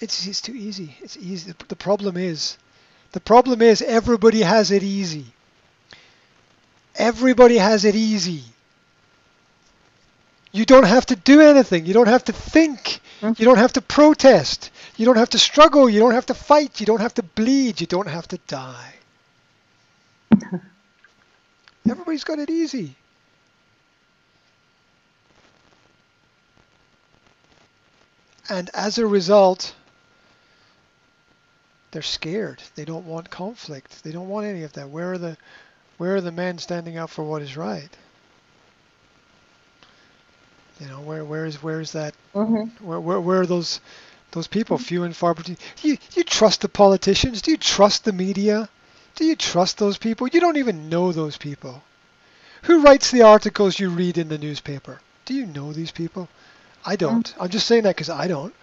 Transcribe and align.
It's 0.00 0.26
it's 0.26 0.40
too 0.40 0.54
easy. 0.54 0.96
It's 1.00 1.16
easy. 1.16 1.54
The 1.68 1.76
problem 1.76 2.16
is, 2.16 2.58
the 3.12 3.20
problem 3.20 3.62
is 3.62 3.80
everybody 3.82 4.42
has 4.42 4.70
it 4.70 4.82
easy. 4.82 5.26
Everybody 6.94 7.58
has 7.58 7.84
it 7.84 7.94
easy. 7.94 8.42
You 10.52 10.64
don't 10.64 10.86
have 10.86 11.06
to 11.06 11.16
do 11.16 11.40
anything. 11.40 11.84
You 11.86 11.92
don't 11.92 12.08
have 12.08 12.24
to 12.24 12.32
think. 12.32 13.00
Hmm? 13.20 13.32
You 13.36 13.44
don't 13.44 13.58
have 13.58 13.74
to 13.74 13.82
protest. 13.82 14.70
You 14.96 15.04
don't 15.04 15.16
have 15.16 15.30
to 15.30 15.38
struggle. 15.38 15.88
You 15.90 16.00
don't 16.00 16.14
have 16.14 16.26
to 16.26 16.34
fight. 16.34 16.80
You 16.80 16.86
don't 16.86 17.00
have 17.00 17.14
to 17.14 17.22
bleed. 17.22 17.80
You 17.80 17.86
don't 17.86 18.08
have 18.08 18.26
to 18.28 18.38
die. 18.46 18.94
Everybody's 21.88 22.24
got 22.24 22.38
it 22.38 22.48
easy. 22.50 22.94
And 28.48 28.70
as 28.74 28.98
a 28.98 29.06
result, 29.06 29.74
they're 31.96 32.02
scared. 32.02 32.62
They 32.74 32.84
don't 32.84 33.06
want 33.06 33.30
conflict. 33.30 34.04
They 34.04 34.12
don't 34.12 34.28
want 34.28 34.44
any 34.46 34.64
of 34.64 34.74
that. 34.74 34.90
Where 34.90 35.12
are 35.12 35.16
the 35.18 35.38
where 35.96 36.16
are 36.16 36.20
the 36.20 36.30
men 36.30 36.58
standing 36.58 36.98
up 36.98 37.08
for 37.08 37.24
what 37.24 37.40
is 37.40 37.56
right? 37.56 37.88
You 40.78 40.88
know, 40.88 41.00
where 41.00 41.24
where 41.24 41.46
is 41.46 41.62
where 41.62 41.80
is 41.80 41.92
that 41.92 42.14
Mm-hmm. 42.34 42.84
where 42.84 43.00
where, 43.00 43.18
where 43.18 43.40
are 43.40 43.46
those 43.46 43.80
those 44.32 44.46
people 44.46 44.76
few 44.76 45.04
and 45.04 45.16
far 45.16 45.32
between? 45.32 45.56
You 45.80 45.96
you 46.12 46.22
trust 46.22 46.60
the 46.60 46.68
politicians? 46.68 47.40
Do 47.40 47.50
you 47.50 47.56
trust 47.56 48.04
the 48.04 48.12
media? 48.12 48.68
Do 49.14 49.24
you 49.24 49.34
trust 49.34 49.78
those 49.78 49.96
people? 49.96 50.28
You 50.28 50.40
don't 50.40 50.58
even 50.58 50.90
know 50.90 51.12
those 51.12 51.38
people. 51.38 51.82
Who 52.64 52.82
writes 52.82 53.10
the 53.10 53.22
articles 53.22 53.78
you 53.78 53.88
read 53.88 54.18
in 54.18 54.28
the 54.28 54.36
newspaper? 54.36 55.00
Do 55.24 55.32
you 55.32 55.46
know 55.46 55.72
these 55.72 55.92
people? 55.92 56.28
I 56.84 56.96
don't. 56.96 57.32
I'm 57.40 57.48
just 57.48 57.66
saying 57.66 57.84
that 57.84 57.96
because 57.96 58.10
I 58.10 58.26
don't. 58.28 58.54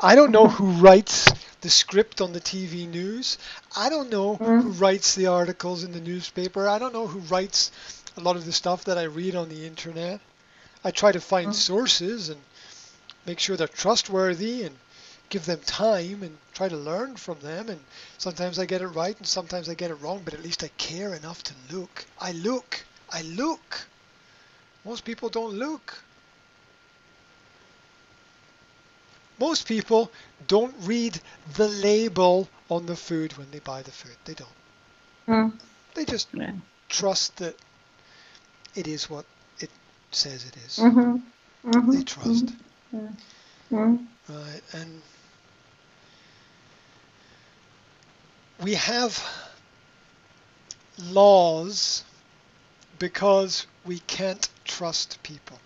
I 0.00 0.14
don't 0.14 0.30
know 0.30 0.46
who 0.46 0.70
writes 0.80 1.26
the 1.62 1.70
script 1.70 2.20
on 2.20 2.32
the 2.32 2.40
TV 2.40 2.88
news. 2.88 3.38
I 3.76 3.88
don't 3.88 4.10
know 4.10 4.36
who 4.36 4.44
mm-hmm. 4.44 4.78
writes 4.78 5.14
the 5.14 5.28
articles 5.28 5.84
in 5.84 5.92
the 5.92 6.00
newspaper. 6.00 6.68
I 6.68 6.78
don't 6.78 6.92
know 6.92 7.06
who 7.06 7.20
writes 7.20 7.70
a 8.16 8.20
lot 8.20 8.36
of 8.36 8.44
the 8.44 8.52
stuff 8.52 8.84
that 8.84 8.98
I 8.98 9.04
read 9.04 9.34
on 9.34 9.48
the 9.48 9.64
internet. 9.64 10.20
I 10.84 10.90
try 10.90 11.12
to 11.12 11.20
find 11.20 11.46
mm-hmm. 11.46 11.54
sources 11.54 12.28
and 12.28 12.40
make 13.26 13.38
sure 13.38 13.56
they're 13.56 13.68
trustworthy 13.68 14.64
and 14.64 14.76
give 15.28 15.46
them 15.46 15.60
time 15.64 16.22
and 16.24 16.36
try 16.52 16.68
to 16.68 16.76
learn 16.76 17.16
from 17.16 17.38
them. 17.40 17.68
And 17.68 17.80
sometimes 18.18 18.58
I 18.58 18.66
get 18.66 18.82
it 18.82 18.88
right 18.88 19.16
and 19.16 19.26
sometimes 19.26 19.68
I 19.68 19.74
get 19.74 19.92
it 19.92 20.02
wrong, 20.02 20.22
but 20.24 20.34
at 20.34 20.42
least 20.42 20.64
I 20.64 20.68
care 20.78 21.14
enough 21.14 21.42
to 21.44 21.54
look. 21.70 22.04
I 22.20 22.32
look. 22.32 22.84
I 23.10 23.22
look. 23.22 23.86
Most 24.84 25.04
people 25.04 25.28
don't 25.28 25.54
look. 25.54 26.02
Most 29.42 29.66
people 29.66 30.08
don't 30.46 30.72
read 30.82 31.20
the 31.54 31.66
label 31.66 32.48
on 32.70 32.86
the 32.86 32.94
food 32.94 33.36
when 33.36 33.50
they 33.50 33.58
buy 33.58 33.82
the 33.82 33.90
food. 33.90 34.16
They 34.24 34.34
don't. 34.34 34.58
Mm. 35.26 35.60
They 35.94 36.04
just 36.04 36.28
Yeah. 36.32 36.52
trust 36.88 37.38
that 37.38 37.56
it 38.76 38.86
is 38.86 39.10
what 39.10 39.24
it 39.58 39.70
says 40.12 40.46
it 40.46 40.56
is. 40.64 40.78
Mm-hmm. 40.78 41.16
Mm-hmm. 41.72 41.90
They 41.90 42.02
trust. 42.04 42.46
Mm-hmm. 42.94 43.96
Right. 44.28 44.62
And 44.72 45.02
we 48.62 48.74
have 48.74 49.12
laws 51.10 52.04
because 53.00 53.66
we 53.84 53.98
can't 54.06 54.48
trust 54.64 55.20
people. 55.24 55.58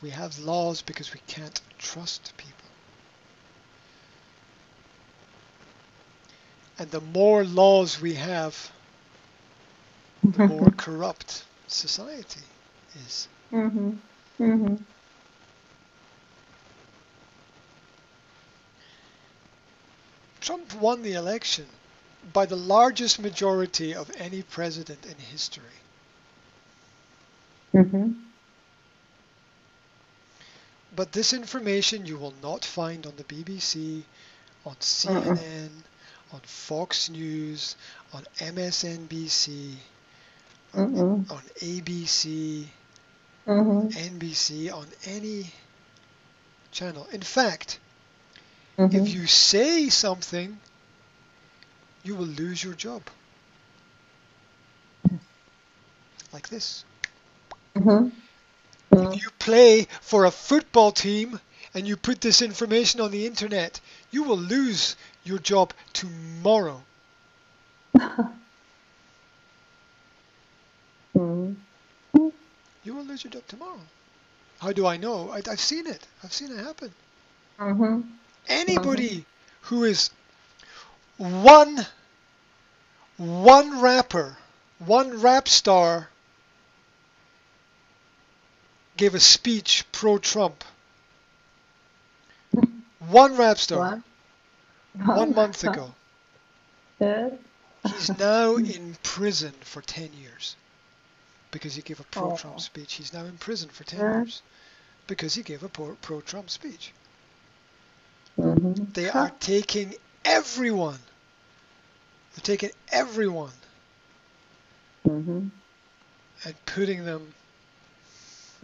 We 0.00 0.10
have 0.10 0.38
laws 0.38 0.82
because 0.82 1.12
we 1.14 1.20
can't 1.20 1.60
trust 1.78 2.36
people. 2.36 2.70
And 6.78 6.90
the 6.90 7.00
more 7.00 7.44
laws 7.44 8.00
we 8.00 8.14
have, 8.14 8.72
the 10.32 10.40
more 10.40 10.72
corrupt 10.72 11.46
society 11.66 12.48
is. 12.94 13.28
Mm-hmm. 13.52 13.90
Mm-hmm. 14.40 14.74
Trump 20.40 20.74
won 20.74 21.02
the 21.02 21.14
election 21.14 21.80
by 22.22 22.46
the 22.46 22.56
largest 22.56 23.18
majority 23.18 23.94
of 23.94 24.10
any 24.16 24.42
president 24.42 25.06
in 25.06 25.18
history. 25.18 25.82
Mm-hmm. 27.74 28.29
But 30.92 31.12
this 31.12 31.32
information 31.32 32.06
you 32.06 32.18
will 32.18 32.34
not 32.42 32.64
find 32.64 33.06
on 33.06 33.16
the 33.16 33.24
BBC, 33.24 34.06
on 34.64 34.76
CNN, 34.80 35.84
on 36.32 36.40
Fox 36.40 37.08
News, 37.08 37.76
on 38.12 38.26
MSNBC, 38.38 39.78
on, 40.74 40.88
Mm-mm. 40.94 41.26
on 41.30 41.42
ABC, 41.60 42.72
Mm-hmm. 43.46 43.88
NBC, 43.94 44.70
on 44.70 44.88
any 45.04 45.52
channel. 46.70 47.06
In 47.12 47.22
fact, 47.22 47.78
Mm-hmm. 48.78 49.04
if 49.04 49.08
you 49.14 49.26
say 49.26 49.88
something, 49.88 50.60
you 52.02 52.14
will 52.14 52.26
lose 52.26 52.62
your 52.62 52.74
job. 52.74 53.10
Like 56.32 56.48
this. 56.48 56.84
Mm-hmm. 57.76 58.08
If 58.92 59.22
you 59.22 59.30
play 59.38 59.86
for 60.00 60.24
a 60.24 60.30
football 60.30 60.92
team 60.92 61.40
and 61.74 61.86
you 61.86 61.96
put 61.96 62.20
this 62.20 62.42
information 62.42 63.00
on 63.00 63.10
the 63.10 63.26
internet, 63.26 63.80
you 64.10 64.24
will 64.24 64.38
lose 64.38 64.96
your 65.24 65.38
job 65.38 65.72
tomorrow. 65.92 66.82
Mm-hmm. 71.16 71.52
You 72.82 72.94
will 72.94 73.04
lose 73.04 73.22
your 73.22 73.30
job 73.30 73.42
tomorrow. 73.46 73.80
How 74.58 74.72
do 74.72 74.86
I 74.86 74.96
know? 74.96 75.30
I, 75.30 75.42
I've 75.50 75.60
seen 75.60 75.86
it. 75.86 76.00
I've 76.24 76.32
seen 76.32 76.50
it 76.50 76.64
happen. 76.64 76.90
Mm-hmm. 77.58 78.00
Anybody 78.48 79.26
who 79.62 79.84
is 79.84 80.10
one 81.18 81.86
one 83.18 83.80
rapper, 83.82 84.38
one 84.78 85.20
rap 85.20 85.46
star 85.46 86.08
gave 89.00 89.14
a 89.14 89.20
speech 89.20 89.84
pro 89.92 90.18
Trump. 90.18 90.62
One 93.08 93.34
rap 93.38 93.56
star 93.56 94.02
one 94.94 95.34
month 95.34 95.64
ago. 95.64 95.92
Good. 96.98 97.38
He's 97.88 98.18
now 98.18 98.56
in 98.56 98.94
prison 99.02 99.52
for 99.62 99.80
10 99.80 100.10
years 100.12 100.54
because 101.50 101.74
he 101.74 101.80
gave 101.80 101.98
a 101.98 102.02
pro 102.04 102.32
Oh. 102.32 102.36
Trump 102.36 102.60
speech. 102.60 102.92
He's 102.94 103.14
now 103.14 103.24
in 103.24 103.38
prison 103.38 103.70
for 103.70 103.84
10 103.84 104.00
Yeah. 104.00 104.16
years 104.18 104.42
because 105.06 105.34
he 105.34 105.42
gave 105.42 105.62
a 105.62 105.68
pro 105.70 106.20
Trump 106.20 106.50
speech. 106.50 106.92
Mm-hmm. 108.38 108.84
They 108.92 109.08
are 109.08 109.30
taking 109.40 109.94
everyone. 110.26 110.98
They're 112.34 112.42
taking 112.44 112.70
everyone 112.92 113.52
Mm-hmm. 115.08 115.48
and 116.44 116.54
putting 116.66 117.06
them 117.06 117.32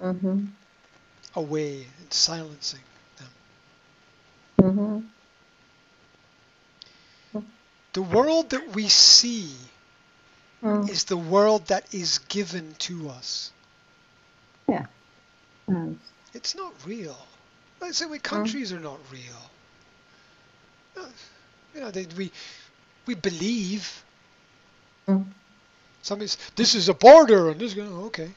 Mm-hmm. 0.03 0.45
away 1.35 1.87
and 1.99 2.13
silencing 2.13 2.81
them. 3.19 3.29
Mm-hmm. 4.63 5.01
The 7.93 8.03
world 8.03 8.51
that 8.51 8.75
we 8.75 8.89
see 8.89 9.51
Mm. 10.63 10.89
is 10.91 11.05
the 11.05 11.17
world 11.17 11.67
that 11.67 11.85
is 11.95 12.19
given 12.29 12.75
to 12.79 13.11
us. 13.11 13.53
Mm. 15.69 15.97
It's 16.35 16.55
not 16.55 16.73
real. 16.87 17.17
Let's 17.81 17.99
say 17.99 18.07
we 18.07 18.19
countries 18.19 18.73
are 18.73 18.81
not 18.81 18.99
real. 19.13 19.51
You 21.75 21.81
know, 21.83 21.91
they, 21.91 22.07
we 22.17 22.33
we 23.07 23.15
believe. 23.15 24.05
Mm. 25.09 25.27
Somebody's 26.03 26.37
this 26.57 26.75
is 26.75 26.89
a 26.89 26.95
border 26.95 27.51
and 27.51 27.61
this 27.61 27.73
is 27.73 27.75
going 27.75 27.93
okay, 28.07 28.31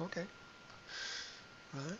okay, 0.00 0.24
right. 1.76 1.98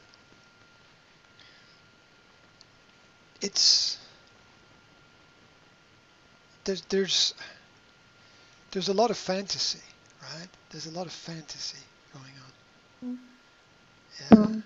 It's 3.42 3.98
there's 6.64 6.82
there's 6.82 7.34
there's 8.70 8.88
a 8.88 8.94
lot 8.94 9.10
of 9.10 9.16
fantasy, 9.16 9.84
right? 10.22 10.48
There's 10.70 10.86
a 10.86 10.90
lot 10.92 11.06
of 11.06 11.12
fantasy 11.12 11.78
going 12.12 12.32
on. 12.44 13.08
Mm. 13.08 14.56
Yeah 14.56 14.62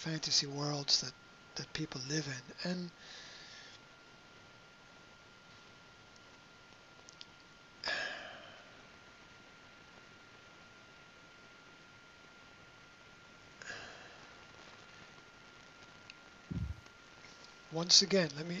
fantasy 0.00 0.46
worlds 0.46 1.02
that, 1.02 1.12
that 1.56 1.70
people 1.74 2.00
live 2.08 2.26
in. 2.26 2.70
And 2.70 2.90
once 17.80 18.02
again, 18.02 18.28
let 18.36 18.46
me 18.46 18.58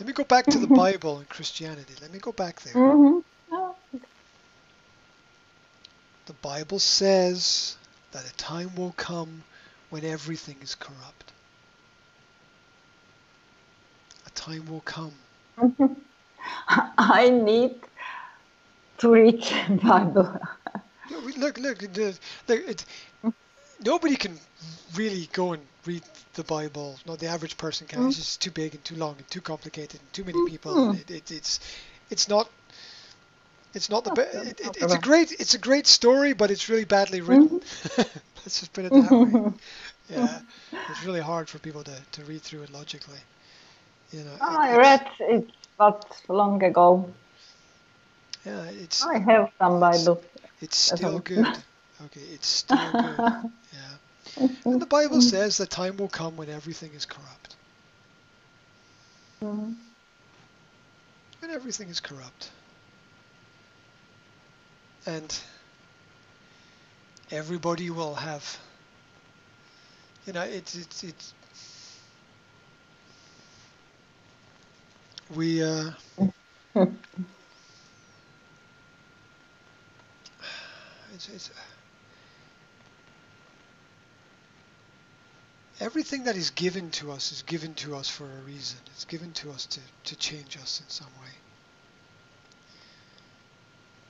let 0.00 0.06
me 0.06 0.12
go 0.14 0.24
back 0.24 0.46
to 0.46 0.58
the 0.58 0.66
Bible 0.66 1.18
and 1.18 1.28
Christianity. 1.28 1.92
Let 2.00 2.10
me 2.10 2.18
go 2.18 2.32
back 2.32 2.62
there. 2.62 2.72
Mhm. 2.72 3.22
Oh, 3.52 3.76
The 6.24 6.32
Bible 6.40 6.78
says 6.78 7.76
that 8.12 8.24
a 8.24 8.34
time 8.36 8.74
will 8.74 8.94
come 8.96 9.42
when 9.90 10.02
everything 10.02 10.56
is 10.62 10.74
corrupt. 10.74 11.32
A 14.26 14.30
time 14.30 14.64
will 14.70 14.84
come. 14.96 15.12
I 17.18 17.28
need 17.28 17.74
to 19.00 19.12
read 19.12 19.42
the 19.68 19.78
Bible. 19.84 20.40
Look, 21.36 21.58
look, 21.58 21.78
the, 21.80 22.18
the, 22.46 22.70
it, 22.70 22.84
nobody 23.84 24.16
can 24.16 24.38
really 24.94 25.28
go 25.32 25.52
and 25.52 25.62
read 25.86 26.02
the 26.34 26.44
Bible. 26.44 26.98
Not 27.06 27.18
the 27.18 27.26
average 27.26 27.56
person 27.56 27.86
can. 27.86 28.06
It's 28.06 28.16
mm. 28.16 28.20
just 28.20 28.42
too 28.42 28.50
big 28.50 28.74
and 28.74 28.84
too 28.84 28.96
long 28.96 29.16
and 29.16 29.30
too 29.30 29.40
complicated 29.40 30.00
and 30.00 30.12
too 30.12 30.24
many 30.24 30.50
people. 30.50 30.74
Mhm. 30.74 31.00
It, 31.00 31.10
it, 31.10 31.30
it's, 31.30 31.60
it's 32.10 32.28
not. 32.28 32.48
It's 33.74 33.90
not 33.90 34.04
the. 34.04 34.12
Be- 34.12 34.22
it, 34.22 34.60
it, 34.60 34.76
it's 34.80 34.94
a 34.94 34.98
great. 34.98 35.32
It's 35.32 35.54
a 35.54 35.58
great 35.58 35.86
story, 35.86 36.32
but 36.32 36.50
it's 36.50 36.68
really 36.68 36.84
badly 36.84 37.20
written. 37.20 37.60
Mm-hmm. 37.60 38.18
Let's 38.36 38.60
just 38.60 38.72
put 38.72 38.86
it 38.86 38.92
that 38.92 39.10
way. 39.10 39.18
Mm-hmm. 39.18 39.56
Yeah, 40.08 40.40
it's 40.88 41.04
really 41.04 41.20
hard 41.20 41.50
for 41.50 41.58
people 41.58 41.84
to, 41.84 41.96
to 42.12 42.24
read 42.24 42.40
through 42.40 42.62
it 42.62 42.70
logically. 42.72 43.20
You 44.10 44.24
know. 44.24 44.36
Oh, 44.40 44.52
it- 44.52 44.58
I 44.58 44.76
read 44.76 45.06
it, 45.20 45.50
but 45.76 46.22
long 46.28 46.62
ago. 46.62 47.10
Yeah, 48.46 48.64
it's 48.70 49.04
I 49.04 49.18
have 49.18 49.50
some 49.58 49.80
Bible. 49.80 50.22
it's 50.62 50.78
still 50.78 51.18
good. 51.18 51.46
Okay, 52.06 52.20
it's 52.20 52.48
still 52.48 52.94
good. 52.94 53.30
Yeah. 53.72 53.98
And 54.70 54.80
the 54.80 54.86
Bible 54.86 55.20
says 55.20 55.56
that 55.58 55.70
time 55.70 55.96
will 55.96 56.08
come 56.08 56.36
when 56.36 56.48
everything 56.48 56.92
is 56.94 57.04
corrupt. 57.06 57.56
Mhm. 59.42 59.76
When 61.40 61.50
everything 61.50 61.88
is 61.88 62.00
corrupt. 62.00 62.50
And 65.06 65.36
everybody 67.30 67.90
will 67.90 68.14
have 68.14 68.58
you 70.26 70.32
know, 70.32 70.42
it's 70.42 70.74
it's 70.74 71.02
it's 71.04 71.34
we 75.34 75.62
uh 75.62 75.90
it's, 81.14 81.28
it's 81.28 81.50
everything 85.80 86.24
that 86.24 86.36
is 86.36 86.50
given 86.50 86.90
to 86.90 87.12
us 87.12 87.32
is 87.32 87.42
given 87.42 87.74
to 87.74 87.96
us 87.96 88.08
for 88.08 88.24
a 88.24 88.40
reason. 88.46 88.78
It's 88.94 89.04
given 89.04 89.32
to 89.34 89.50
us 89.50 89.66
to, 89.66 89.80
to 90.04 90.16
change 90.16 90.56
us 90.56 90.80
in 90.84 90.88
some 90.90 91.08
way. 91.22 91.30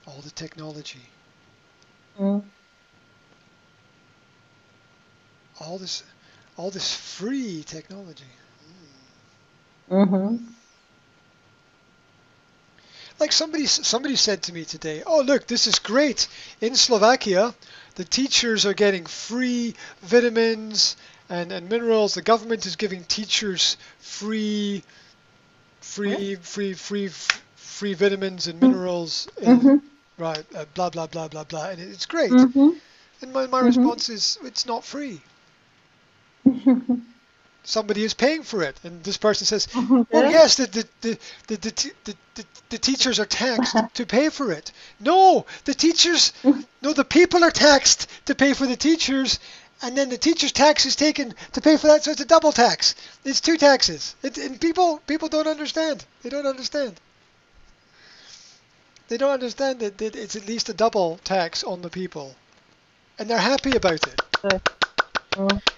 All 0.07 0.21
the 0.23 0.31
technology, 0.31 1.03
Mm. 2.19 2.43
all 5.61 5.79
this, 5.79 6.03
all 6.57 6.71
this 6.71 6.93
free 6.95 7.63
technology. 7.65 8.25
Mhm. 9.91 10.45
Like 13.21 13.33
somebody, 13.33 13.67
somebody 13.67 14.17
said 14.17 14.43
to 14.45 14.53
me 14.53 14.65
today, 14.65 15.03
"Oh, 15.07 15.21
look, 15.21 15.47
this 15.47 15.67
is 15.67 15.79
great. 15.79 16.29
In 16.61 16.77
Slovakia, 16.77 17.55
the 17.97 18.05
teachers 18.05 18.65
are 18.65 18.75
getting 18.75 19.07
free 19.07 19.75
vitamins 20.03 20.97
and, 21.31 21.53
and 21.53 21.69
minerals. 21.69 22.15
The 22.15 22.23
government 22.23 22.67
is 22.67 22.77
giving 22.77 23.05
teachers 23.05 23.77
free, 23.99 24.83
free, 25.81 26.35
free, 26.37 26.75
free, 26.75 27.09
free 27.57 27.95
vitamins 27.95 28.47
and 28.47 28.61
minerals. 28.61 29.29
and- 29.43 29.63
Mhm. 29.63 29.83
right? 30.19 30.45
Uh, 30.55 30.65
blah 30.75 30.91
blah 30.91 31.07
blah 31.07 31.29
blah 31.29 31.45
blah, 31.45 31.69
and 31.71 31.81
it's 31.81 32.07
great. 32.07 32.31
Mhm. 32.33 32.77
And 33.21 33.33
my, 33.33 33.47
my 33.47 33.61
Mhm. 33.63 33.67
response 33.67 34.09
is, 34.09 34.39
it's 34.45 34.67
not 34.67 34.85
free. 34.85 35.21
Somebody 37.65 38.03
is 38.03 38.15
paying 38.15 38.43
for 38.45 38.63
it, 38.63 38.77
and 38.83 39.03
this 39.05 39.19
person 39.19 39.45
says. 39.47 39.69
Oh 39.77 40.07
yes, 40.31 40.57
the 40.57 40.67
the, 40.67 40.89
the, 41.03 41.19
the, 41.49 41.57
the, 41.57 41.93
the, 42.05 42.15
the, 42.37 42.45
the 42.71 42.79
teachers 42.79 43.21
are 43.21 43.27
taxed 43.27 43.77
to 43.95 44.07
pay 44.07 44.31
for 44.31 44.51
it. 44.53 44.73
No, 45.01 45.45
the 45.65 45.75
teachers, 45.75 46.33
no, 46.81 46.93
the 46.95 47.05
people 47.05 47.45
are 47.45 47.51
taxed 47.51 48.07
to 48.27 48.35
pay 48.35 48.55
for 48.55 48.67
the 48.67 48.77
teachers, 48.77 49.39
and 49.83 49.97
then 49.97 50.09
the 50.09 50.19
teachers' 50.19 50.53
tax 50.53 50.87
is 50.87 50.97
taken 50.97 51.35
to 51.53 51.61
pay 51.61 51.77
for 51.77 51.87
that, 51.89 52.05
so 52.05 52.11
it's 52.11 52.21
a 52.21 52.27
double 52.27 52.53
tax. 52.53 52.95
It's 53.25 53.41
two 53.41 53.57
taxes, 53.57 54.17
it, 54.23 54.39
and 54.39 54.61
people 54.61 54.99
people 55.07 55.29
don't 55.29 55.47
understand. 55.47 56.05
They 56.23 56.31
don't 56.31 56.47
understand. 56.47 57.01
They 59.09 59.17
don't 59.17 59.31
understand 59.31 59.81
that, 59.81 59.99
that 59.99 60.17
it's 60.17 60.37
at 60.37 60.47
least 60.47 60.69
a 60.69 60.75
double 60.75 61.19
tax 61.25 61.65
on 61.65 61.81
the 61.83 61.91
people, 61.91 62.35
and 63.19 63.31
they're 63.31 63.39
happy 63.39 63.77
about 63.77 64.07
it. 64.07 64.21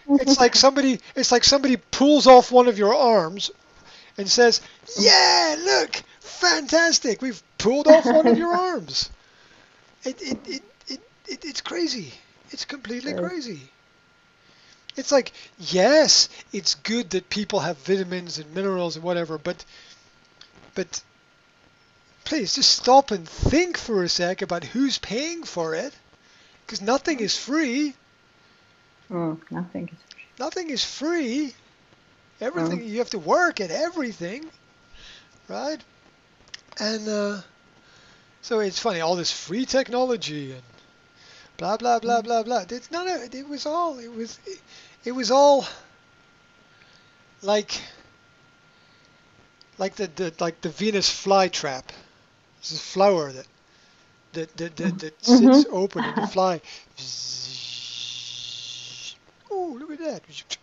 It's 0.09 0.41
like 0.41 0.57
somebody 0.57 1.01
it's 1.15 1.31
like 1.31 1.45
somebody 1.45 1.77
pulls 1.77 2.27
off 2.27 2.51
one 2.51 2.69
of 2.69 2.79
your 2.79 2.95
arms 2.95 3.51
and 4.17 4.29
says, 4.29 4.61
"Yeah, 4.99 5.57
look, 5.59 6.03
fantastic. 6.21 7.21
We've 7.21 7.43
pulled 7.59 7.87
off 7.87 8.07
one 8.07 8.27
of 8.27 8.39
your 8.39 8.55
arms." 8.55 9.11
It 10.05 10.21
it 10.23 10.39
it, 10.49 10.63
it, 10.89 11.01
it 11.29 11.45
it's 11.45 11.61
crazy. 11.61 12.15
It's 12.51 12.65
completely 12.65 13.13
crazy. 13.13 13.61
It's 14.97 15.13
like, 15.13 15.33
yes, 15.59 16.29
it's 16.53 16.75
good 16.75 17.11
that 17.11 17.31
people 17.31 17.61
have 17.61 17.79
vitamins 17.79 18.39
and 18.39 18.55
minerals 18.55 18.97
and 18.97 19.05
whatever, 19.05 19.39
but 19.39 19.65
but 20.75 21.03
please 22.25 22.55
just 22.55 22.71
stop 22.71 23.11
and 23.11 23.29
think 23.29 23.77
for 23.77 24.03
a 24.03 24.09
sec 24.09 24.43
about 24.43 24.65
who's 24.65 24.99
paying 24.99 25.43
for 25.43 25.75
it 25.75 25.93
because 26.65 26.81
nothing 26.81 27.21
is 27.21 27.37
free. 27.37 27.95
Mm. 29.11 29.39
Nothing 29.51 29.89
is 29.89 29.99
Nothing 30.41 30.71
is 30.71 30.83
free. 30.83 31.55
Everything 32.41 32.83
you 32.83 32.99
have 32.99 33.11
to 33.11 33.19
work 33.19 33.61
at 33.61 33.71
everything, 33.71 34.47
right? 35.49 35.79
And 36.79 37.07
uh, 37.07 37.41
so 38.41 38.61
it's 38.61 38.79
funny, 38.79 39.01
all 39.01 39.17
this 39.17 39.31
free 39.31 39.67
technology 39.67 40.53
and 40.53 40.63
blah 41.61 41.77
blah 41.77 41.99
blah 41.99 42.23
blah 42.23 42.43
blah. 42.43 42.65
It's 42.71 42.91
none 42.91 43.07
of 43.07 43.23
it. 43.23 43.47
Was 43.47 43.67
all. 43.67 43.99
It 43.99 44.13
was. 44.13 44.39
It, 44.47 44.61
it 45.05 45.13
was 45.13 45.31
all 45.31 45.67
like 47.43 47.83
like 49.77 49.95
the, 49.97 50.07
the 50.17 50.33
like 50.41 50.61
the 50.63 50.71
Venus 50.71 51.11
flytrap. 51.11 51.85
It's 52.61 52.75
a 52.75 52.79
flower 52.79 53.31
that 53.33 53.47
that 54.33 54.57
that 54.57 54.77
that, 54.77 54.99
that 55.01 55.25
sits 55.25 55.67
open 55.71 56.05
and 56.05 56.17
the 56.17 56.27
fly. 56.37 56.63
Oh, 59.51 59.77
look 59.79 59.91
at 59.93 59.99
that. 59.99 60.23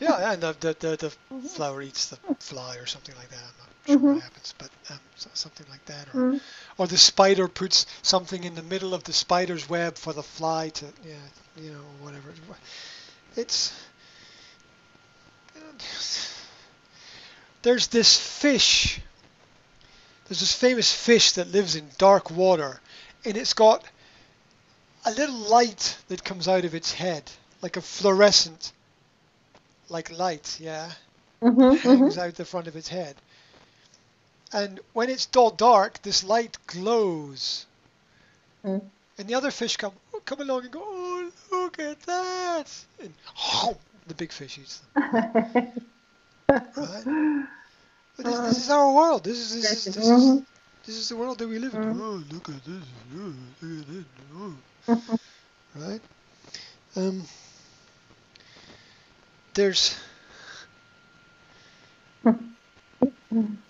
Yeah, 0.00 0.32
and 0.32 0.42
the, 0.42 0.56
the, 0.58 0.76
the, 0.78 0.96
the 0.96 1.10
flower 1.48 1.82
eats 1.82 2.08
the 2.08 2.16
fly 2.38 2.76
or 2.76 2.86
something 2.86 3.14
like 3.16 3.28
that. 3.30 3.69
Sure 3.90 4.00
Mhm. 4.00 4.14
what 4.14 4.22
happens, 4.22 4.54
but 4.58 4.70
um, 4.90 5.00
something 5.34 5.66
like 5.70 5.84
that. 5.86 6.08
Or, 6.08 6.26
Mm. 6.32 6.40
or 6.78 6.86
the 6.86 6.98
spider 6.98 7.48
puts 7.48 7.86
something 8.02 8.44
in 8.44 8.54
the 8.54 8.62
middle 8.62 8.94
of 8.94 9.04
the 9.04 9.12
spider's 9.12 9.68
web 9.68 9.96
for 9.98 10.12
the 10.12 10.22
fly 10.22 10.70
to, 10.70 10.86
yeah, 11.04 11.14
you 11.56 11.72
know, 11.72 11.84
whatever. 12.00 12.34
It's. 13.36 13.72
There's 17.62 17.88
this 17.88 18.16
fish. 18.16 19.00
There's 20.26 20.40
this 20.40 20.52
famous 20.54 20.92
fish 20.92 21.32
that 21.32 21.48
lives 21.48 21.74
in 21.76 21.90
dark 21.98 22.30
water, 22.30 22.80
and 23.24 23.36
it's 23.36 23.52
got 23.54 23.84
a 25.04 25.10
little 25.12 25.34
light 25.36 25.96
that 26.08 26.24
comes 26.24 26.48
out 26.48 26.64
of 26.64 26.74
its 26.74 26.92
head, 26.92 27.30
like 27.62 27.76
a 27.76 27.82
fluorescent, 27.82 28.72
like 29.88 30.10
light, 30.10 30.56
yeah 30.60 30.92
Mhm, 31.42 31.78
hangs 31.82 32.16
mhm. 32.16 32.18
out 32.18 32.34
the 32.34 32.44
front 32.44 32.66
of 32.68 32.76
its 32.76 32.88
head. 32.88 33.16
And 34.52 34.80
when 34.92 35.08
it's 35.10 35.28
all 35.36 35.50
dark, 35.50 36.02
this 36.02 36.24
light 36.24 36.58
glows. 36.66 37.66
Mm. 38.64 38.82
And 39.18 39.28
the 39.28 39.34
other 39.34 39.50
fish 39.50 39.76
come 39.76 39.92
come 40.24 40.40
along 40.40 40.62
and 40.62 40.70
go, 40.70 40.82
oh, 40.82 41.30
look 41.52 41.78
at 41.78 42.00
that. 42.02 42.84
And 43.02 43.12
the 44.06 44.14
big 44.14 44.32
fish 44.32 44.58
eats 44.58 44.80
them. 44.80 45.72
Right? 46.48 47.46
But 48.16 48.26
this, 48.26 48.38
this 48.40 48.58
is 48.64 48.70
our 48.70 48.92
world. 48.92 49.24
This 49.24 49.38
is 49.38 49.62
this 49.62 49.86
is, 49.86 49.94
this 49.94 50.04
is, 50.04 50.10
Mhm. 50.10 50.44
this 50.84 50.96
is 50.96 51.08
the 51.08 51.16
world 51.16 51.38
that 51.38 51.48
we 51.48 51.58
live 51.58 51.74
in. 51.74 51.80
Mm. 51.80 52.00
Oh, 52.00 52.22
look 52.34 52.48
at 52.48 52.64
this. 52.64 52.84
Oh, 53.14 53.32
look 53.62 53.80
at 53.80 53.86
this. 53.88 54.04
Oh. 54.34 54.54
Mhm. 54.88 55.18
Right? 55.76 56.00
Um, 56.96 57.24
there's 59.54 59.96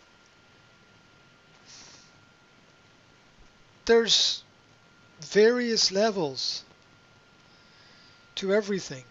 there's 3.90 4.44
various 5.20 5.90
levels 5.90 6.62
to 8.37 8.54
everything. 8.54 9.02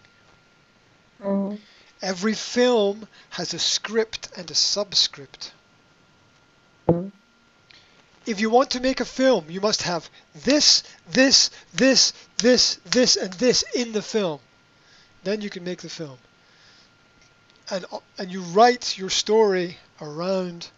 Mm. 1.22 1.58
Every 2.00 2.32
film 2.32 3.06
has 3.28 3.52
a 3.52 3.58
script 3.58 4.30
and 4.38 4.50
a 4.50 4.54
subscript. 4.54 5.52
Mm. 6.88 7.12
If 8.24 8.40
you 8.40 8.48
want 8.48 8.70
to 8.70 8.80
make 8.80 9.00
a 9.00 9.04
film, 9.04 9.44
you 9.50 9.60
must 9.60 9.82
have 9.82 10.08
this, 10.44 10.82
this, 11.10 11.50
this, 11.74 12.14
this, 12.38 12.80
this, 12.86 13.16
and 13.16 13.34
this 13.34 13.64
in 13.74 13.92
the 13.92 14.02
film. 14.02 14.40
Then 15.24 15.42
you 15.42 15.50
can 15.50 15.62
make 15.62 15.82
the 15.82 15.90
film. 15.90 16.16
And, 17.70 17.84
and 18.16 18.32
you 18.32 18.40
write 18.40 18.96
your 18.96 19.10
story 19.10 19.76
around 20.00 20.70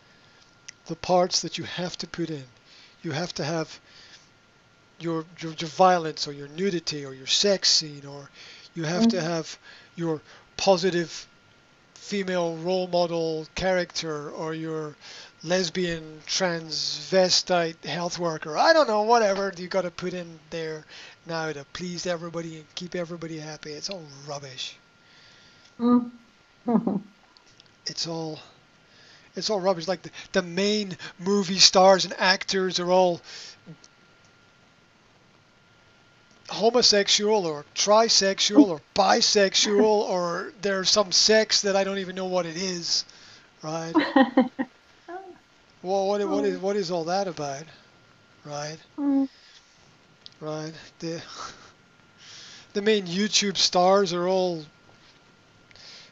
the 0.87 0.97
parts 0.97 1.43
that 1.43 1.57
you 1.57 1.65
have 1.65 1.97
to 1.99 2.09
put 2.09 2.31
in. 2.31 2.45
You 3.03 3.13
have 3.13 3.33
to 3.35 3.45
have 3.45 3.81
your, 5.01 5.25
your, 5.41 5.53
your 5.53 5.69
violence 5.71 6.29
or 6.29 6.33
your 6.33 6.49
nudity 6.49 7.05
or 7.05 7.13
your 7.13 7.27
sex 7.27 7.69
scene 7.71 8.07
or 8.07 8.29
you 8.75 8.85
have 8.85 9.09
to 9.09 9.21
have 9.21 9.59
your 9.97 10.21
positive 10.57 11.27
female 11.95 12.57
role 12.57 12.87
model 12.87 13.47
character 13.55 14.31
or 14.31 14.55
your 14.55 14.95
lesbian 15.45 16.21
transvestite 16.27 17.85
health 17.85 18.19
worker. 18.19 18.57
I 18.57 18.73
don't 18.73 18.89
know, 18.89 19.03
whatever 19.03 19.53
you 19.57 19.69
got 19.69 19.83
to 19.83 19.91
put 19.91 20.15
in 20.15 20.39
there 20.51 20.85
now 21.27 21.53
to 21.53 21.65
please 21.73 22.07
everybody 22.07 22.57
and 22.57 22.75
keep 22.75 22.95
everybody 22.95 23.39
happy. 23.39 23.73
It's 23.73 23.91
all 23.91 24.05
rubbish. 24.27 24.77
Mm. 25.81 26.11
It's 27.85 28.07
all 28.07 28.39
it's 29.37 29.51
all 29.51 29.61
rubbish. 29.61 29.89
Like 29.89 30.03
the, 30.03 30.11
the 30.33 30.43
main 30.43 30.97
movie 31.19 31.59
stars 31.59 32.05
and 32.05 32.15
actors 32.19 32.79
are 32.81 32.91
all 32.91 33.21
homosexual 36.49 37.47
or 37.47 37.65
trisexual 37.75 38.67
or 38.69 38.81
bisexual 38.95 39.83
or 40.11 40.53
there's 40.61 40.91
some 40.91 41.13
sex 41.13 41.63
that 41.63 41.77
I 41.77 41.85
don't 41.85 41.99
even 41.99 42.15
know 42.15 42.27
what 42.27 42.47
it 42.47 42.57
is, 42.57 43.05
right? 43.63 43.93
Well, 45.83 46.07
what 46.07 46.29
what 46.29 46.45
is 46.45 46.59
what 46.59 46.77
is 46.77 46.93
all 46.93 47.05
that 47.05 47.27
about, 47.27 47.65
right? 48.45 48.79
Mm. 48.97 49.29
Right. 50.41 50.73
The 51.01 51.21
the 52.73 52.83
main 52.83 53.07
YouTube 53.07 53.57
stars 53.57 54.13
are 54.13 54.29
all 54.29 54.65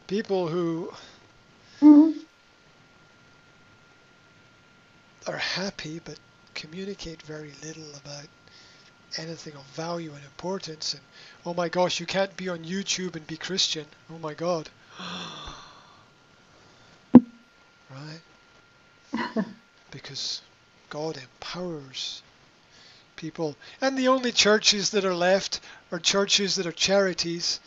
people 0.08 0.48
who 0.48 0.92
Mm. 1.80 2.14
Are 5.26 5.36
happy 5.36 6.00
but 6.04 6.18
communicate 6.54 7.22
very 7.22 7.52
little 7.62 7.90
about 8.04 8.26
anything 9.18 9.54
of 9.54 9.64
value 9.74 10.12
and 10.12 10.24
importance 10.24 10.94
and 10.94 11.02
oh 11.44 11.54
my 11.54 11.68
gosh 11.68 12.00
you 12.00 12.06
can't 12.06 12.36
be 12.36 12.48
on 12.48 12.58
YouTube 12.60 13.16
and 13.16 13.26
be 13.26 13.36
Christian. 13.36 13.86
Oh 14.10 14.18
my 14.18 14.34
god. 14.34 14.68
Right? 19.12 19.44
Because 19.90 20.42
God 20.90 21.16
empowers 21.16 22.22
people. 23.16 23.56
And 23.80 23.98
the 23.98 24.06
only 24.06 24.30
churches 24.30 24.90
that 24.90 25.04
are 25.04 25.14
left 25.14 25.58
are 25.90 25.98
churches 25.98 26.54
that 26.54 26.66
are 26.66 26.72
charities. 26.72 27.58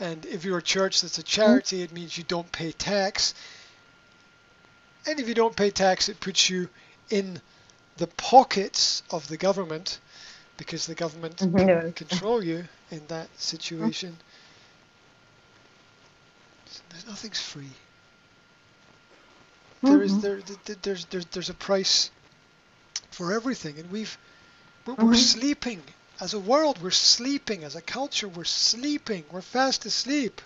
And 0.00 0.24
if 0.24 0.46
you're 0.46 0.58
a 0.58 0.62
church 0.62 1.02
that's 1.02 1.18
a 1.18 1.22
charity 1.22 1.82
it 1.82 1.92
means 1.92 2.16
you 2.16 2.24
don't 2.24 2.50
pay 2.50 2.72
tax. 2.72 3.34
And 5.06 5.20
if 5.20 5.28
you 5.28 5.34
don't 5.34 5.54
pay 5.54 5.70
tax 5.70 6.08
it 6.08 6.20
puts 6.20 6.48
you 6.48 6.70
in 7.10 7.40
the 7.96 8.06
pockets 8.08 9.02
of 9.10 9.26
the 9.28 9.36
government 9.36 9.98
because 10.56 10.86
the 10.86 10.94
government 10.94 11.36
Mhm. 11.36 11.56
can 11.56 11.92
control 11.92 12.42
you 12.42 12.66
in 12.90 13.06
that 13.08 13.28
situation. 13.38 14.16
There's 16.90 17.06
nothing's 17.06 17.40
free. 17.40 17.70
There 19.82 20.02
is 20.02 20.20
there, 20.20 20.40
th- 20.40 20.78
there's 20.82 21.04
there's 21.06 21.26
there's 21.26 21.50
a 21.50 21.54
price 21.54 22.10
for 23.10 23.32
everything, 23.32 23.78
and 23.78 23.90
we've 23.90 24.16
we're, 24.86 24.94
we're 24.94 25.12
Mhm. 25.12 25.16
sleeping 25.16 25.82
as 26.20 26.34
a 26.34 26.38
world. 26.40 26.82
We're 26.82 26.90
sleeping 26.90 27.62
as 27.64 27.76
a 27.76 27.82
culture. 27.82 28.28
We're 28.28 28.44
sleeping. 28.44 29.24
We're 29.30 29.42
fast 29.42 29.84
asleep. 29.86 30.40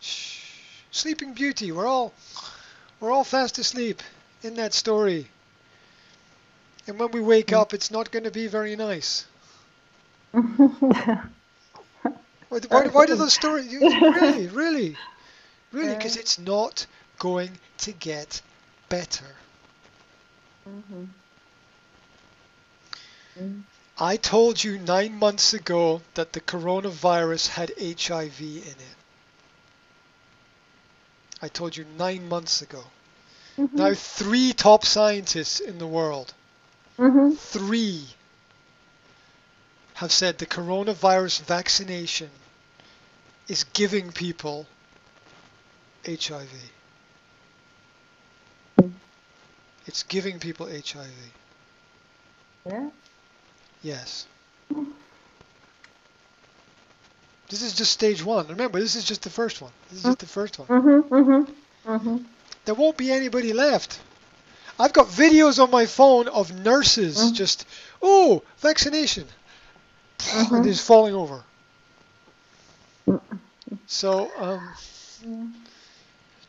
Shh. 0.00 0.40
Sleeping 0.90 1.34
Beauty. 1.34 1.70
We're 1.72 1.86
all 1.86 2.12
we're 3.00 3.10
all 3.10 3.24
fast 3.24 3.58
asleep 3.58 4.02
in 4.42 4.54
that 4.54 4.74
story. 4.74 5.28
And 6.86 6.98
when 6.98 7.10
we 7.10 7.20
wake 7.20 7.48
Mm. 7.48 7.60
up, 7.60 7.74
it's 7.74 7.90
not 7.90 8.10
going 8.10 8.24
to 8.24 8.30
be 8.30 8.46
very 8.46 8.76
nice. 8.76 9.26
Why, 12.48 12.60
why, 12.68 12.82
why 12.88 13.06
do 13.06 13.14
those 13.16 13.32
stories? 13.34 13.72
Really, 14.14 14.46
really, 14.48 14.98
really? 15.72 15.94
Because 15.94 16.16
it's 16.16 16.38
not 16.38 16.86
going 17.18 17.58
to 17.78 17.92
get 17.92 18.40
better. 18.88 19.36
Mhm. 20.66 21.08
Mm. 23.38 23.62
I 23.98 24.16
told 24.16 24.62
you 24.64 24.78
nine 24.78 25.14
months 25.18 25.52
ago 25.52 26.02
that 26.14 26.32
the 26.32 26.40
coronavirus 26.40 27.48
had 27.48 27.72
HIV 27.78 28.58
in 28.58 28.80
it. 28.80 28.96
I 31.42 31.48
told 31.48 31.76
you 31.76 31.84
nine 31.84 32.28
months 32.28 32.62
ago. 32.62 32.92
Mhm. 33.58 33.76
Now, 33.76 33.94
three 33.94 34.52
top 34.52 34.84
scientists 34.84 35.60
in 35.60 35.78
the 35.78 35.86
world, 35.86 36.34
Mhm. 36.98 37.38
three, 37.38 38.06
have 39.94 40.12
said 40.12 40.38
the 40.38 40.46
coronavirus 40.46 41.40
vaccination 41.42 42.30
is 43.48 43.64
giving 43.72 44.12
people 44.12 44.66
HIV. 46.06 46.48
It's 49.86 50.02
giving 50.02 50.38
people 50.40 50.66
HIV. 50.66 51.32
Yeah. 52.66 52.90
Yes. 53.82 54.26
This 57.48 57.62
is 57.62 57.74
just 57.74 57.92
stage 57.92 58.24
one. 58.24 58.48
Remember, 58.48 58.80
this 58.80 58.96
is 58.96 59.04
just 59.04 59.22
the 59.22 59.30
first 59.30 59.62
one. 59.62 59.70
This 59.90 60.00
is 60.00 60.04
just 60.04 60.18
the 60.18 60.26
first 60.26 60.58
one. 60.58 60.66
Mhm. 60.68 61.08
Mhm. 61.08 61.54
Mhm. 61.86 62.24
There 62.64 62.74
won't 62.74 62.96
be 62.96 63.12
anybody 63.12 63.52
left. 63.52 64.00
I've 64.78 64.92
got 64.92 65.06
videos 65.06 65.62
on 65.62 65.70
my 65.70 65.86
phone 65.86 66.28
of 66.28 66.52
nurses 66.64 67.16
Mm. 67.18 67.34
just, 67.34 67.66
oh, 68.02 68.42
vaccination. 68.58 69.26
Mhm. 70.20 70.56
And 70.56 70.64
just 70.64 70.84
falling 70.86 71.14
over. 71.14 71.42
Mm. 73.08 73.20
So, 73.86 74.30
um, 74.38 74.74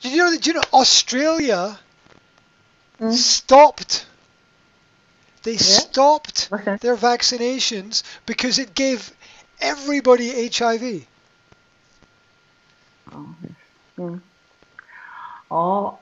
did 0.01 0.12
you 0.12 0.17
know 0.17 0.31
that, 0.31 0.46
you 0.46 0.53
know, 0.53 0.63
Australia 0.74 1.79
Mm. 3.00 3.13
stopped, 3.13 4.05
they 5.43 5.57
stopped 5.57 6.50
Okay. 6.51 6.77
their 6.81 6.96
vaccinations 6.98 8.03
because 8.25 8.57
it 8.60 8.74
gave 8.74 9.12
everybody 9.62 10.46
HIV. 10.48 11.05
Oh. 13.13 13.36
Mm. 13.98 14.22
Oh, 15.50 15.98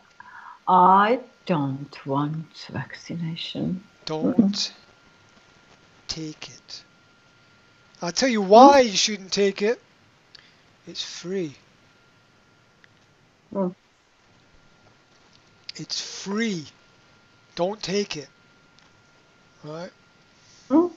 I 0.67 1.19
don't 1.45 2.05
want 2.05 2.67
vaccination. 2.71 3.83
Don't 4.05 4.73
take 6.07 6.49
it. 6.49 6.83
I'll 8.01 8.11
tell 8.11 8.29
you 8.29 8.41
why 8.41 8.81
you 8.81 8.95
shouldn't 8.95 9.31
take 9.31 9.61
it. 9.61 9.81
It's 10.87 11.03
free. 11.03 11.55
Mm. 13.53 13.73
It's 15.75 16.23
free. 16.23 16.65
Don't 17.55 17.81
take 17.81 18.17
it. 18.17 18.27
Right? 19.63 19.91
Mm. 20.69 20.91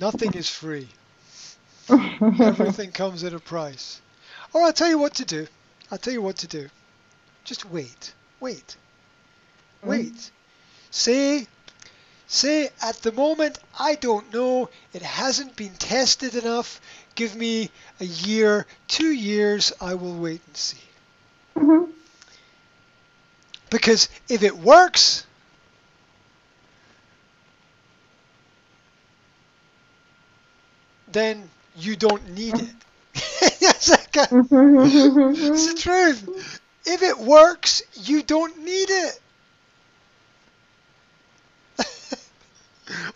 Nothing 0.00 0.34
is 0.34 0.48
free. 0.48 0.88
Everything 1.90 2.90
comes 2.92 3.24
at 3.24 3.34
a 3.34 3.40
price. 3.40 4.00
Or 4.52 4.62
I'll 4.62 4.72
tell 4.72 4.88
you 4.88 4.98
what 4.98 5.14
to 5.14 5.24
do. 5.24 5.46
I'll 5.90 5.98
tell 5.98 6.12
you 6.12 6.22
what 6.22 6.38
to 6.38 6.46
do. 6.46 6.68
Just 7.44 7.64
wait. 7.70 8.14
Wait. 8.40 8.76
Mm. 9.84 9.88
Wait. 9.88 10.30
Say, 10.90 11.48
say 12.26 12.70
at 12.80 13.02
the 13.02 13.12
moment, 13.12 13.58
I 13.78 13.94
don't 13.96 14.32
know. 14.32 14.70
It 14.92 15.02
hasn't 15.02 15.56
been 15.56 15.74
tested 15.76 16.34
enough. 16.34 16.80
Give 17.14 17.34
me 17.34 17.70
a 18.00 18.04
year, 18.04 18.66
two 18.88 19.10
years. 19.12 19.72
I 19.80 19.94
will 19.94 20.16
wait 20.18 20.42
and 20.46 20.56
see. 20.56 20.78
Mhm. 21.56 21.92
Because 23.70 24.08
if 24.28 24.42
it 24.42 24.56
works, 24.56 25.26
then 31.08 31.50
you 31.76 31.96
don't 31.96 32.28
need 32.30 32.58
it. 32.58 32.74
yes, 33.60 33.90
I 33.90 33.96
can. 34.12 34.28
It's 35.52 35.66
the 35.66 35.74
truth. 35.74 36.28
If 36.84 37.02
it 37.02 37.18
works, 37.18 37.82
you 37.94 38.22
don't 38.22 38.58
need 38.58 38.90
it. 38.90 39.20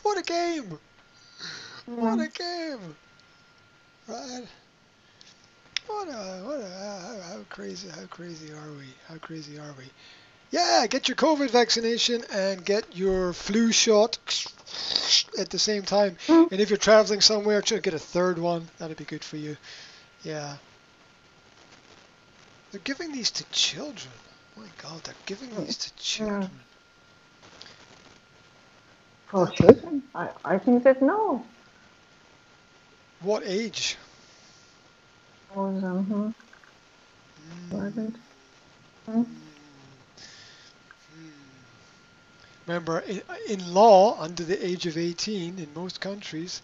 What 0.04 0.18
a 0.18 0.22
game. 0.22 0.78
What 1.86 2.20
a 2.20 2.28
game. 2.28 2.94
Right. 4.06 4.46
What 5.86 6.08
a, 6.08 6.42
what 6.44 6.60
a, 6.60 6.68
how, 6.68 7.20
how 7.28 7.40
crazy, 7.48 7.88
how 7.88 8.06
crazy 8.06 8.52
are 8.52 8.72
we? 8.78 8.86
How 9.08 9.16
crazy 9.16 9.58
are 9.58 9.74
we? 9.76 9.84
Yeah, 10.50 10.86
get 10.88 11.08
your 11.08 11.16
COVID 11.16 11.50
vaccination 11.50 12.22
and 12.32 12.64
get 12.64 12.96
your 12.96 13.32
flu 13.32 13.72
shot 13.72 14.18
at 15.38 15.50
the 15.50 15.58
same 15.58 15.82
time. 15.82 16.16
Mm. 16.28 16.52
And 16.52 16.60
if 16.60 16.70
you're 16.70 16.76
traveling 16.76 17.20
somewhere, 17.20 17.60
try 17.60 17.78
to 17.78 17.82
get 17.82 17.94
a 17.94 17.98
third 17.98 18.38
one. 18.38 18.68
That'd 18.78 18.96
be 18.96 19.04
good 19.04 19.24
for 19.24 19.36
you. 19.36 19.56
Yeah. 20.22 20.56
They're 22.70 22.80
giving 22.84 23.12
these 23.12 23.30
to 23.32 23.44
children. 23.50 24.12
my 24.56 24.66
God, 24.78 25.02
they're 25.04 25.14
giving 25.26 25.54
these 25.56 25.76
to 25.78 25.94
children. 25.96 26.50
Children, 29.34 30.02
I, 30.14 30.30
I 30.44 30.58
think 30.58 30.84
that 30.84 31.02
no. 31.02 31.50
What 33.20 33.42
age? 33.44 33.96
Was, 35.48 35.82
um, 35.84 36.34
Mm, 37.40 37.70
wasn't. 37.70 38.18
mm. 39.08 39.26
Remember, 42.66 42.98
in, 43.00 43.22
in 43.48 43.72
law, 43.74 44.18
under 44.20 44.44
the 44.44 44.64
age 44.64 44.86
of 44.86 44.96
18 44.96 45.58
in 45.58 45.72
most 45.72 46.00
countries, 46.00 46.62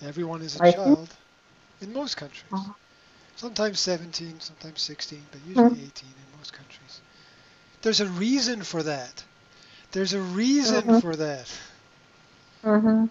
everyone 0.00 0.42
is 0.42 0.54
a 0.56 0.60
18? 0.60 0.60
child. 0.60 1.16
In 1.80 1.92
most 1.92 2.16
countries. 2.16 2.68
Uh-huh. 2.68 2.74
Sometimes 3.34 3.80
17, 3.80 4.40
sometimes 4.40 4.80
16, 4.80 5.28
but 5.30 5.40
usually 5.42 5.74
Hmm. 5.74 5.82
18 5.82 6.14
in 6.16 6.38
most 6.38 6.52
countries. 6.52 7.00
There's 7.82 8.00
a 8.00 8.06
reason 8.06 8.62
for 8.62 8.82
that. 8.82 9.24
There's 9.92 10.12
a 10.14 10.20
reason 10.20 10.82
Mhm. 10.84 11.00
for 11.00 11.16
that. 11.16 11.48
Mm-hmm. 12.64 13.06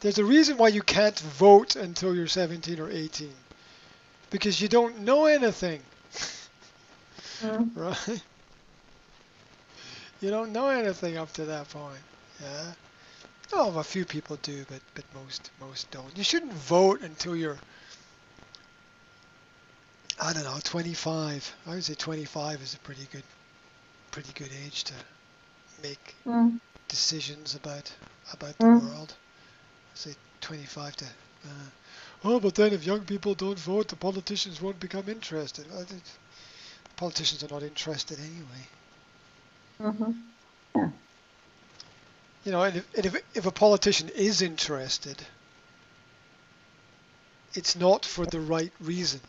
There's 0.00 0.18
a 0.18 0.24
reason 0.24 0.56
why 0.58 0.68
you 0.68 0.82
can't 0.82 1.18
vote 1.18 1.76
until 1.76 2.14
you're 2.14 2.26
17 2.28 2.80
or 2.80 2.90
18. 2.90 3.34
Because 4.30 4.60
you 4.60 4.68
don't 4.68 5.00
know 5.00 5.26
anything, 5.26 5.82
Mm. 7.42 7.70
right? 7.74 8.22
You 10.20 10.30
don't 10.30 10.52
know 10.52 10.68
anything 10.68 11.16
up 11.16 11.32
to 11.34 11.44
that 11.46 11.68
point. 11.70 12.04
Yeah. 12.40 12.74
Oh, 13.52 13.78
a 13.78 13.84
few 13.84 14.04
people 14.04 14.36
do, 14.36 14.64
but 14.68 14.82
but 14.94 15.04
most 15.14 15.50
most 15.60 15.90
don't. 15.90 16.16
You 16.16 16.24
shouldn't 16.24 16.52
vote 16.52 17.02
until 17.02 17.36
you're 17.36 17.58
I 20.20 20.32
don't 20.32 20.44
know, 20.44 20.60
25. 20.62 21.56
I 21.66 21.70
would 21.74 21.84
say 21.84 21.94
25 21.94 22.62
is 22.62 22.74
a 22.74 22.78
pretty 22.78 23.06
good 23.12 23.24
pretty 24.10 24.32
good 24.32 24.52
age 24.64 24.84
to 24.84 24.94
make 25.82 26.14
Mm. 26.26 26.60
decisions 26.88 27.54
about 27.54 27.92
about 28.32 28.56
the 28.58 28.64
Mm. 28.66 28.80
world. 28.82 29.14
Say 29.94 30.14
25 30.40 30.96
to. 30.96 31.04
Uh, 31.04 31.48
oh, 32.24 32.40
but 32.40 32.54
then 32.54 32.72
if 32.72 32.84
young 32.84 33.04
people 33.04 33.34
don't 33.34 33.58
vote, 33.58 33.88
the 33.88 33.96
politicians 33.96 34.60
won't 34.60 34.80
become 34.80 35.08
interested. 35.08 35.70
Well, 35.70 35.82
it- 35.82 36.18
politicians 36.96 37.42
are 37.44 37.48
not 37.48 37.62
interested 37.62 38.18
anyway. 38.18 38.68
Mm-hmm. 39.80 40.90
You 42.44 42.52
know, 42.52 42.62
and 42.62 42.76
if, 42.76 42.94
and 42.94 43.06
if 43.06 43.16
if 43.34 43.46
a 43.46 43.50
politician 43.50 44.10
is 44.10 44.42
interested, 44.42 45.24
it's 47.54 47.74
not 47.76 48.04
for 48.04 48.26
the 48.26 48.40
right 48.40 48.72
reason. 48.80 49.20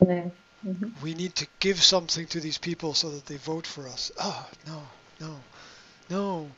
Yeah. 0.00 0.30
Mm-hmm. 0.66 0.88
We 1.02 1.14
need 1.14 1.34
to 1.36 1.46
give 1.60 1.82
something 1.82 2.26
to 2.28 2.40
these 2.40 2.56
people 2.58 2.94
so 2.94 3.10
that 3.10 3.26
they 3.26 3.36
vote 3.36 3.66
for 3.66 3.86
us. 3.86 4.10
Oh 4.18 4.48
no, 4.66 4.82
no. 5.24 5.36
No. 6.10 6.50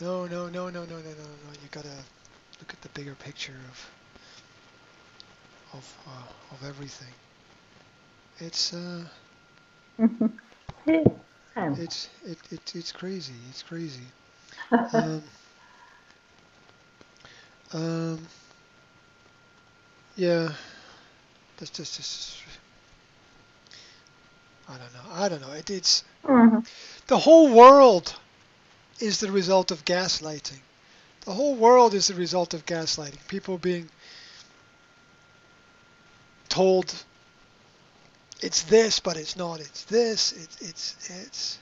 No, 0.00 0.26
no, 0.26 0.48
no, 0.48 0.68
no, 0.68 0.84
no, 0.84 0.84
no, 0.84 0.96
no, 0.96 0.96
no. 0.96 1.52
You 1.62 1.68
gotta 1.70 1.88
look 2.60 2.70
at 2.70 2.80
the 2.82 2.88
bigger 2.88 3.14
picture 3.14 3.54
of 3.70 3.90
of 5.74 5.98
uh, 6.06 6.54
of 6.54 6.64
everything. 6.68 7.14
It's 8.40 8.72
uh 8.74 9.04
it's 11.76 12.08
it, 12.26 12.38
it 12.50 12.72
it's 12.74 12.92
crazy. 12.92 13.34
It's 13.50 13.62
crazy. 13.62 14.06
um, 14.92 15.22
um 17.72 18.18
yeah. 20.16 20.52
That's 21.58 21.70
just, 21.70 21.96
just 21.96 22.38
I 24.68 24.72
don't 24.72 24.92
know. 24.92 25.12
I 25.12 25.28
don't 25.28 25.40
know. 25.40 25.52
It, 25.52 25.70
it's 25.70 26.02
mm-hmm 26.24 26.58
the 27.06 27.18
whole 27.18 27.52
world 27.52 28.14
is 29.00 29.20
the 29.20 29.30
result 29.30 29.70
of 29.70 29.84
gaslighting. 29.84 30.60
The 31.22 31.32
whole 31.32 31.54
world 31.54 31.94
is 31.94 32.08
the 32.08 32.14
result 32.14 32.54
of 32.54 32.64
gaslighting. 32.66 33.26
People 33.28 33.58
being 33.58 33.88
told 36.48 36.94
it's 38.40 38.62
this, 38.62 39.00
but 39.00 39.16
it's 39.16 39.36
not. 39.36 39.60
It's 39.60 39.84
this. 39.84 40.32
It's 40.32 40.60
it's 40.60 41.10
it's. 41.24 41.58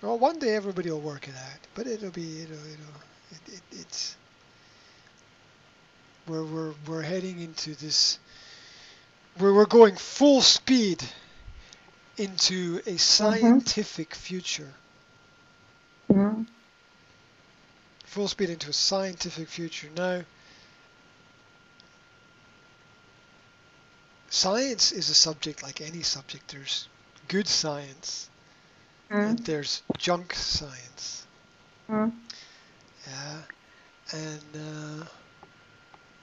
Well, 0.00 0.18
one 0.18 0.38
day 0.38 0.54
everybody 0.54 0.90
will 0.90 1.00
work 1.00 1.28
it 1.28 1.34
out, 1.34 1.58
but 1.74 1.86
it'll 1.86 2.10
be 2.10 2.42
it'll 2.42 2.54
it'll 2.54 3.00
it, 3.30 3.54
it, 3.54 3.62
it's. 3.72 4.16
We're 6.28 6.44
we're 6.44 6.74
we're 6.86 7.02
heading 7.02 7.40
into 7.40 7.74
this. 7.74 8.18
We're 9.38 9.54
we're 9.54 9.66
going 9.66 9.96
full 9.96 10.40
speed 10.40 11.02
into 12.22 12.80
a 12.86 12.96
scientific 12.96 14.14
future. 14.14 14.72
Mm-hmm. 16.10 16.42
Full 18.04 18.28
speed 18.28 18.50
into 18.50 18.70
a 18.70 18.72
scientific 18.72 19.48
future. 19.48 19.88
Now, 19.96 20.22
science 24.30 24.92
is 24.92 25.08
a 25.10 25.14
subject 25.14 25.62
like 25.62 25.80
any 25.80 26.02
subject. 26.02 26.52
There's 26.52 26.88
good 27.28 27.48
science 27.48 28.28
and 29.10 29.38
there's 29.40 29.82
junk 29.98 30.34
science. 30.34 31.26
Mm-hmm. 31.90 32.16
Yeah, 33.06 33.38
and 34.12 35.02
uh, 35.02 35.04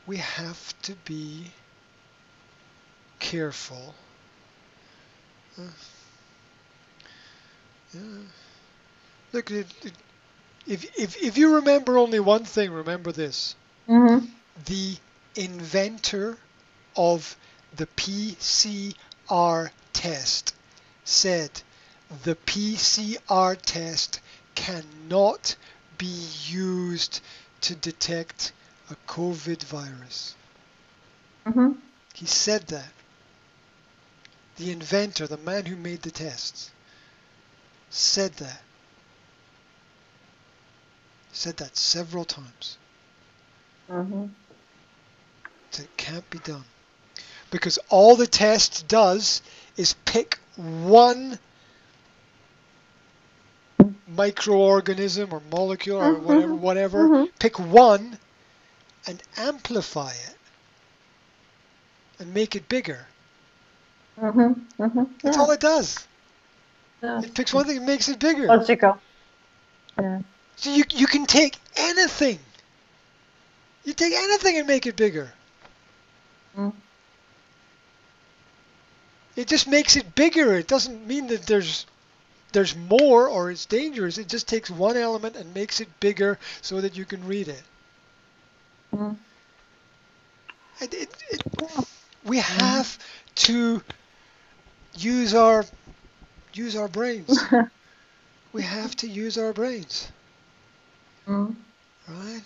we 0.08 0.18
have 0.18 0.82
to 0.84 0.94
be 1.06 1.52
careful. 3.20 3.94
Uh, 5.58 5.64
yeah. 7.94 8.02
Look, 9.34 9.52
it, 9.52 9.68
it, 9.84 9.94
if, 10.68 11.00
if 11.00 11.22
if 11.24 11.38
you 11.38 11.56
remember 11.56 11.98
only 11.98 12.20
one 12.20 12.46
thing, 12.46 12.72
remember 12.72 13.12
this: 13.12 13.56
Mm-hmm. 13.88 14.26
the 14.66 14.98
inventor 15.36 16.38
of 16.96 17.36
the 17.76 17.88
PCR 17.88 19.70
test 19.94 20.56
said 21.04 21.50
the 22.24 22.36
PCR 22.36 23.58
test 23.62 24.20
cannot 24.56 25.56
be 25.98 26.28
used 26.48 27.22
to 27.62 27.76
detect 27.76 28.52
a 28.90 28.96
COVID 29.08 29.64
virus. 29.64 30.36
Mm-hmm. 31.46 31.72
He 32.14 32.26
said 32.26 32.68
that. 32.68 32.92
The 34.60 34.72
inventor, 34.72 35.26
the 35.26 35.38
man 35.38 35.66
who 35.66 35.78
made 35.78 36.02
the 36.02 36.12
tests, 36.12 36.70
said 37.90 38.34
that. 38.34 38.62
Said 41.32 41.56
that 41.58 41.78
several 41.78 42.26
times. 42.26 42.78
Mm-hmm. 43.90 44.26
It 45.78 45.88
can't 45.96 46.30
be 46.30 46.40
done. 46.40 46.66
Because 47.52 47.80
all 47.90 48.18
the 48.18 48.28
test 48.28 48.86
does 48.90 49.42
is 49.78 49.96
pick 50.04 50.38
one 50.58 51.40
microorganism 54.14 55.32
or 55.32 55.42
molecule 55.52 55.98
or 56.00 56.16
Mhm. 56.16 56.24
whatever, 56.24 56.54
whatever, 56.54 57.08
Mhm. 57.08 57.30
pick 57.40 57.58
one 57.58 58.18
and 59.08 59.24
amplify 59.38 60.12
it 60.12 60.36
and 62.20 62.34
make 62.34 62.58
it 62.58 62.68
bigger. 62.68 63.08
Mm-hmm. 64.22 64.84
Mm-hmm. 64.84 65.04
That's 65.24 65.38
yeah. 65.38 65.42
all 65.42 65.52
it 65.52 65.60
does. 65.60 66.08
yeah. 67.02 67.22
It 67.22 67.34
picks 67.34 67.54
one 67.54 67.66
thing 67.66 67.78
and 67.78 67.86
makes 67.86 68.10
it 68.10 68.20
bigger. 68.20 68.46
Logical. 68.46 68.98
Yeah. 70.00 70.22
So 70.58 70.74
you 70.74 70.84
you 70.92 71.08
can 71.08 71.26
take 71.26 71.56
anything. 71.78 72.40
You 73.86 73.94
take 73.94 74.14
anything 74.14 74.58
and 74.58 74.68
make 74.68 74.86
it 74.86 74.96
bigger. 74.96 75.32
Mm. 76.58 76.74
It 79.36 79.48
just 79.48 79.68
makes 79.68 79.96
it 79.96 80.16
bigger. 80.16 80.56
It 80.58 80.68
doesn't 80.68 81.08
mean 81.08 81.28
that 81.28 81.46
there's 81.46 81.86
there's 82.52 82.76
more 82.76 83.28
or 83.28 83.52
it's 83.52 83.66
dangerous. 83.66 84.18
It 84.18 84.28
just 84.28 84.48
takes 84.48 84.70
one 84.70 84.98
element 84.98 85.36
and 85.38 85.54
makes 85.54 85.80
it 85.80 85.88
bigger 86.00 86.38
so 86.62 86.82
that 86.82 86.98
you 86.98 87.06
can 87.06 87.26
read 87.26 87.48
it. 87.48 87.64
Mm. 88.94 89.16
It, 90.82 90.94
it, 90.94 91.24
it, 91.30 91.42
we 92.26 92.38
have 92.38 92.98
to 93.36 93.82
use 94.96 95.34
our 95.34 95.66
use 96.54 96.76
our 96.76 96.88
brains. 96.88 97.40
We 98.52 98.64
have 98.64 98.96
to 98.96 99.08
use 99.08 99.38
our 99.38 99.54
brains, 99.54 100.12
mm. 101.28 101.56
right? 102.08 102.42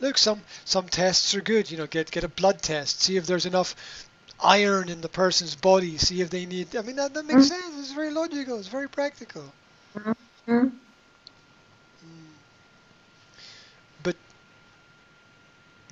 look, 0.00 0.18
some 0.18 0.40
some 0.64 0.88
tests 0.88 1.34
are 1.34 1.40
good. 1.40 1.70
You 1.70 1.78
know, 1.78 1.86
get 1.86 2.10
get 2.10 2.24
a 2.24 2.28
blood 2.28 2.62
test, 2.62 3.02
see 3.02 3.16
if 3.16 3.26
there's 3.26 3.46
enough 3.46 3.74
iron 4.42 4.88
in 4.88 5.00
the 5.00 5.08
person's 5.08 5.54
body, 5.54 5.98
see 5.98 6.20
if 6.20 6.30
they 6.30 6.46
need. 6.46 6.76
I 6.76 6.82
mean, 6.82 6.96
that, 6.96 7.14
that 7.14 7.26
makes 7.26 7.48
sense. 7.48 7.78
It's 7.78 7.92
very 7.92 8.10
logical. 8.10 8.58
It's 8.58 8.68
very 8.68 8.88
practical. 8.88 9.44
Mm. 10.46 10.72
But 14.02 14.16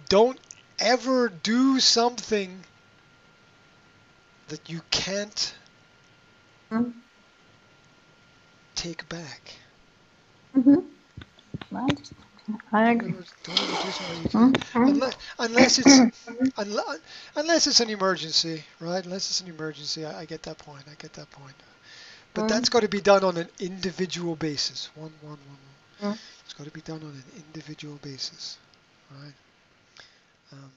don't 0.08 0.38
ever 0.78 1.28
do 1.28 1.80
something 1.80 2.60
that 4.48 4.68
you 4.68 4.82
can't 4.90 5.54
Mhm. 6.70 6.92
take 8.74 9.08
back. 9.08 9.56
Mhm. 10.54 10.84
Right. 11.70 12.10
I 12.72 12.90
agree. 12.92 13.12
other 13.12 13.16
words, 13.16 13.34
Don't 13.44 13.60
ever 13.60 13.76
do 13.76 13.90
something 13.92 14.20
you 14.20 14.28
can't. 14.28 14.56
Mhm. 14.74 14.84
Unless, 14.86 15.14
unless 15.38 15.78
it's 15.78 16.02
unless, 16.56 16.98
unless 17.36 17.66
it's 17.66 17.80
an 17.80 17.90
emergency, 17.90 18.64
right? 18.80 19.04
Unless 19.04 19.30
it's 19.30 19.40
an 19.40 19.48
emergency, 19.48 20.04
I, 20.04 20.20
I 20.20 20.24
get 20.26 20.42
that 20.44 20.58
point. 20.58 20.84
I 20.90 20.94
get 20.98 21.12
that 21.14 21.30
point. 21.30 21.54
But 22.34 22.46
Mm. 22.46 22.48
that's 22.48 22.68
got 22.68 22.80
to 22.82 22.88
be 22.88 23.00
done 23.00 23.24
on 23.24 23.36
an 23.36 23.48
individual 23.58 24.36
basis. 24.36 24.90
One, 24.94 25.12
one, 25.20 25.38
one, 25.46 25.48
one. 25.48 25.76
Mm. 26.00 26.18
It's 26.44 26.54
got 26.54 26.64
to 26.64 26.72
be 26.72 26.82
done 26.82 27.02
on 27.02 27.10
an 27.10 27.24
individual 27.36 27.96
basis, 27.98 28.58
right? 29.10 29.34
Um, 30.52 30.72